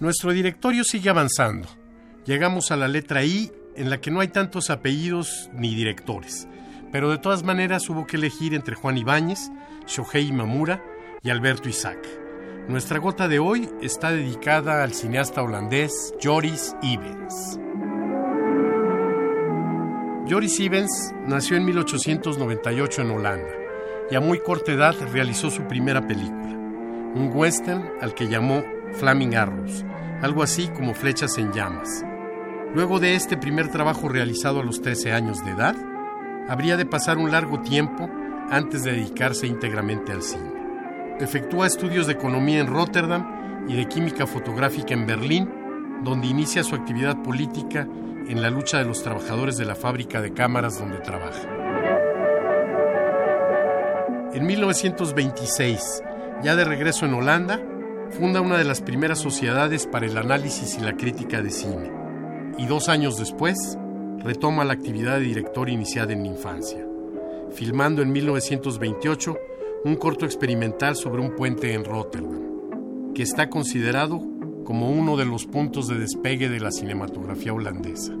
Nuestro 0.00 0.32
directorio 0.32 0.82
sigue 0.82 1.10
avanzando. 1.10 1.68
Llegamos 2.24 2.70
a 2.70 2.76
la 2.76 2.88
letra 2.88 3.22
I, 3.22 3.52
en 3.76 3.90
la 3.90 4.00
que 4.00 4.10
no 4.10 4.20
hay 4.20 4.28
tantos 4.28 4.70
apellidos 4.70 5.50
ni 5.52 5.74
directores, 5.74 6.48
pero 6.90 7.10
de 7.10 7.18
todas 7.18 7.42
maneras 7.42 7.86
hubo 7.90 8.06
que 8.06 8.16
elegir 8.16 8.54
entre 8.54 8.74
Juan 8.74 8.96
Ibáñez, 8.96 9.50
Shohei 9.86 10.32
Mamura 10.32 10.82
y 11.22 11.28
Alberto 11.28 11.68
Isaac. 11.68 11.98
Nuestra 12.66 12.98
gota 12.98 13.28
de 13.28 13.40
hoy 13.40 13.68
está 13.82 14.10
dedicada 14.10 14.82
al 14.82 14.94
cineasta 14.94 15.42
holandés 15.42 16.14
Joris 16.22 16.74
Ivens. 16.80 17.60
Joris 20.30 20.60
Ivens 20.60 21.12
nació 21.26 21.58
en 21.58 21.66
1898 21.66 23.02
en 23.02 23.10
Holanda 23.10 23.52
y 24.10 24.14
a 24.14 24.20
muy 24.20 24.38
corta 24.38 24.72
edad 24.72 24.94
realizó 25.12 25.50
su 25.50 25.64
primera 25.64 26.06
película, 26.06 26.56
un 27.14 27.30
western 27.34 27.90
al 28.00 28.14
que 28.14 28.28
llamó 28.28 28.64
Flaming 28.94 29.36
Arrows, 29.36 29.84
algo 30.22 30.42
así 30.42 30.68
como 30.68 30.94
Flechas 30.94 31.38
en 31.38 31.52
Llamas. 31.52 32.04
Luego 32.74 33.00
de 33.00 33.14
este 33.14 33.36
primer 33.36 33.68
trabajo 33.68 34.08
realizado 34.08 34.60
a 34.60 34.64
los 34.64 34.80
13 34.82 35.12
años 35.12 35.44
de 35.44 35.52
edad, 35.52 35.76
habría 36.48 36.76
de 36.76 36.86
pasar 36.86 37.18
un 37.18 37.30
largo 37.30 37.60
tiempo 37.60 38.08
antes 38.50 38.84
de 38.84 38.92
dedicarse 38.92 39.46
íntegramente 39.46 40.12
al 40.12 40.22
cine. 40.22 40.52
Efectúa 41.18 41.66
estudios 41.66 42.06
de 42.06 42.14
economía 42.14 42.60
en 42.60 42.66
Rotterdam 42.66 43.66
y 43.68 43.76
de 43.76 43.86
química 43.86 44.26
fotográfica 44.26 44.94
en 44.94 45.06
Berlín, 45.06 45.50
donde 46.02 46.28
inicia 46.28 46.64
su 46.64 46.74
actividad 46.74 47.22
política 47.22 47.86
en 48.28 48.42
la 48.42 48.50
lucha 48.50 48.78
de 48.78 48.84
los 48.84 49.02
trabajadores 49.02 49.56
de 49.56 49.64
la 49.64 49.74
fábrica 49.74 50.20
de 50.20 50.32
cámaras 50.32 50.78
donde 50.78 50.98
trabaja. 50.98 51.48
En 54.32 54.46
1926, 54.46 56.02
ya 56.42 56.54
de 56.54 56.64
regreso 56.64 57.04
en 57.04 57.14
Holanda, 57.14 57.60
funda 58.10 58.40
una 58.40 58.58
de 58.58 58.64
las 58.64 58.80
primeras 58.80 59.18
sociedades 59.18 59.86
para 59.86 60.06
el 60.06 60.16
análisis 60.18 60.76
y 60.78 60.80
la 60.80 60.96
crítica 60.96 61.42
de 61.42 61.50
cine. 61.50 61.90
Y 62.58 62.66
dos 62.66 62.88
años 62.88 63.16
después, 63.18 63.78
retoma 64.18 64.64
la 64.64 64.72
actividad 64.72 65.18
de 65.18 65.24
director 65.24 65.68
iniciada 65.68 66.12
en 66.12 66.22
la 66.22 66.28
infancia, 66.28 66.86
filmando 67.52 68.02
en 68.02 68.12
1928 68.12 69.38
un 69.84 69.96
corto 69.96 70.26
experimental 70.26 70.96
sobre 70.96 71.22
un 71.22 71.34
puente 71.34 71.72
en 71.72 71.84
Rotterdam, 71.84 73.12
que 73.14 73.22
está 73.22 73.48
considerado 73.48 74.20
como 74.64 74.90
uno 74.90 75.16
de 75.16 75.24
los 75.24 75.46
puntos 75.46 75.88
de 75.88 75.98
despegue 75.98 76.48
de 76.48 76.60
la 76.60 76.70
cinematografía 76.70 77.54
holandesa. 77.54 78.12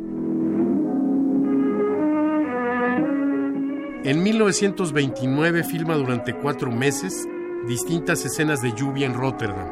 En 4.02 4.22
1929 4.22 5.62
filma 5.64 5.94
durante 5.94 6.34
cuatro 6.34 6.72
meses 6.72 7.28
distintas 7.66 8.24
escenas 8.24 8.62
de 8.62 8.72
lluvia 8.72 9.06
en 9.06 9.14
Rotterdam 9.14 9.68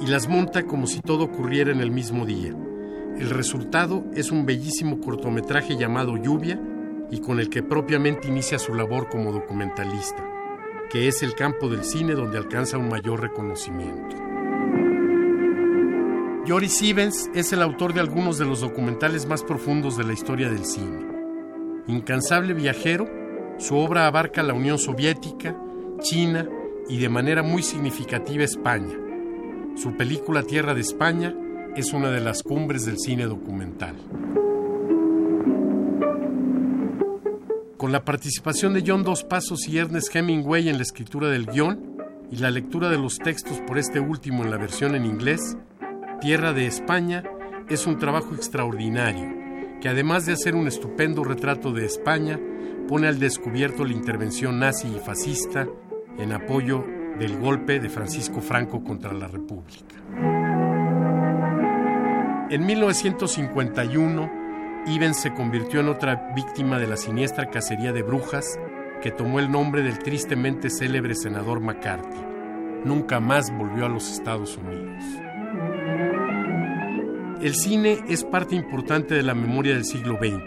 y 0.00 0.06
las 0.06 0.28
monta 0.28 0.64
como 0.64 0.86
si 0.86 1.00
todo 1.00 1.24
ocurriera 1.24 1.70
en 1.70 1.80
el 1.80 1.90
mismo 1.90 2.24
día. 2.24 2.54
El 3.18 3.30
resultado 3.30 4.04
es 4.14 4.30
un 4.30 4.46
bellísimo 4.46 5.00
cortometraje 5.00 5.76
llamado 5.76 6.16
Lluvia 6.16 6.58
y 7.10 7.20
con 7.20 7.38
el 7.38 7.50
que 7.50 7.62
propiamente 7.62 8.28
inicia 8.28 8.58
su 8.58 8.74
labor 8.74 9.08
como 9.10 9.32
documentalista, 9.32 10.24
que 10.90 11.08
es 11.08 11.22
el 11.22 11.34
campo 11.34 11.68
del 11.68 11.84
cine 11.84 12.14
donde 12.14 12.38
alcanza 12.38 12.78
un 12.78 12.88
mayor 12.88 13.20
reconocimiento. 13.20 14.16
Joris 16.46 16.78
Stevens 16.78 17.30
es 17.34 17.52
el 17.52 17.60
autor 17.60 17.92
de 17.92 18.00
algunos 18.00 18.38
de 18.38 18.46
los 18.46 18.62
documentales 18.62 19.26
más 19.26 19.42
profundos 19.42 19.96
de 19.98 20.04
la 20.04 20.14
historia 20.14 20.48
del 20.48 20.64
cine. 20.64 21.06
Incansable 21.86 22.54
viajero, 22.54 23.06
su 23.58 23.76
obra 23.76 24.06
abarca 24.06 24.42
la 24.42 24.54
Unión 24.54 24.78
Soviética, 24.78 25.54
China 26.00 26.48
y 26.90 26.98
de 26.98 27.08
manera 27.08 27.44
muy 27.44 27.62
significativa 27.62 28.42
España. 28.42 28.98
Su 29.76 29.96
película 29.96 30.42
Tierra 30.42 30.74
de 30.74 30.80
España 30.80 31.32
es 31.76 31.92
una 31.92 32.10
de 32.10 32.20
las 32.20 32.42
cumbres 32.42 32.84
del 32.84 32.98
cine 32.98 33.26
documental. 33.26 33.94
Con 37.76 37.92
la 37.92 38.04
participación 38.04 38.74
de 38.74 38.82
John 38.84 39.04
Dos 39.04 39.22
Pasos 39.22 39.68
y 39.68 39.78
Ernest 39.78 40.14
Hemingway 40.14 40.68
en 40.68 40.76
la 40.76 40.82
escritura 40.82 41.28
del 41.28 41.46
guion 41.46 41.96
y 42.30 42.36
la 42.36 42.50
lectura 42.50 42.90
de 42.90 42.98
los 42.98 43.18
textos 43.18 43.60
por 43.66 43.78
este 43.78 44.00
último 44.00 44.42
en 44.42 44.50
la 44.50 44.58
versión 44.58 44.96
en 44.96 45.06
inglés, 45.06 45.56
Tierra 46.20 46.52
de 46.52 46.66
España 46.66 47.22
es 47.68 47.86
un 47.86 47.98
trabajo 47.98 48.34
extraordinario 48.34 49.38
que 49.80 49.88
además 49.88 50.26
de 50.26 50.34
hacer 50.34 50.54
un 50.54 50.68
estupendo 50.68 51.24
retrato 51.24 51.72
de 51.72 51.86
España, 51.86 52.38
pone 52.86 53.08
al 53.08 53.18
descubierto 53.18 53.84
la 53.84 53.92
intervención 53.92 54.58
nazi 54.58 54.88
y 54.88 54.98
fascista 54.98 55.66
en 56.18 56.32
apoyo 56.32 56.84
del 57.18 57.38
golpe 57.38 57.80
de 57.80 57.88
Francisco 57.88 58.40
Franco 58.40 58.82
contra 58.82 59.12
la 59.12 59.28
República. 59.28 59.96
En 62.50 62.66
1951, 62.66 64.30
Ivens 64.86 65.20
se 65.20 65.32
convirtió 65.32 65.80
en 65.80 65.88
otra 65.88 66.32
víctima 66.34 66.78
de 66.78 66.86
la 66.86 66.96
siniestra 66.96 67.50
cacería 67.50 67.92
de 67.92 68.02
brujas 68.02 68.58
que 69.02 69.10
tomó 69.10 69.38
el 69.38 69.50
nombre 69.50 69.82
del 69.82 69.98
tristemente 69.98 70.70
célebre 70.70 71.14
senador 71.14 71.60
McCarthy. 71.60 72.18
Nunca 72.84 73.20
más 73.20 73.56
volvió 73.56 73.86
a 73.86 73.88
los 73.88 74.10
Estados 74.10 74.56
Unidos. 74.56 75.04
El 77.42 77.54
cine 77.54 78.00
es 78.08 78.24
parte 78.24 78.54
importante 78.54 79.14
de 79.14 79.22
la 79.22 79.34
memoria 79.34 79.74
del 79.74 79.84
siglo 79.84 80.18
XX 80.18 80.42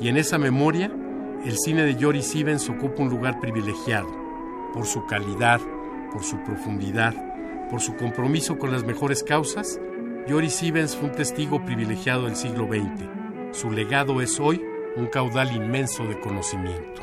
y 0.00 0.08
en 0.08 0.16
esa 0.16 0.38
memoria 0.38 0.90
el 1.44 1.56
cine 1.56 1.84
de 1.84 1.96
Joris 2.02 2.34
Ivens 2.34 2.68
ocupa 2.68 3.02
un 3.02 3.10
lugar 3.10 3.40
privilegiado 3.40 4.27
por 4.72 4.86
su 4.86 5.06
calidad, 5.06 5.60
por 6.12 6.22
su 6.22 6.42
profundidad, 6.44 7.14
por 7.70 7.80
su 7.80 7.96
compromiso 7.96 8.58
con 8.58 8.72
las 8.72 8.84
mejores 8.84 9.22
causas. 9.22 9.80
Joris 10.28 10.62
Ivens 10.62 10.96
fue 10.96 11.08
un 11.08 11.14
testigo 11.14 11.64
privilegiado 11.64 12.24
del 12.24 12.36
siglo 12.36 12.66
XX. 12.66 13.56
Su 13.56 13.70
legado 13.70 14.20
es 14.20 14.38
hoy 14.38 14.62
un 14.96 15.06
caudal 15.06 15.54
inmenso 15.54 16.04
de 16.04 16.18
conocimiento. 16.20 17.02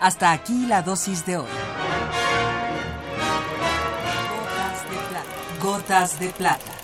Hasta 0.00 0.32
aquí 0.32 0.66
la 0.66 0.82
dosis 0.82 1.26
de 1.26 1.36
hoy. 1.36 1.46
Gotas 4.30 4.90
de 4.90 4.96
plata. 5.08 5.60
Gotas 5.60 6.20
de 6.20 6.28
plata. 6.30 6.77